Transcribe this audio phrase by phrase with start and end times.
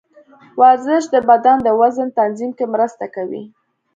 [0.61, 3.43] ورزش د بدن د وزن تنظیم کې مرسته کوي.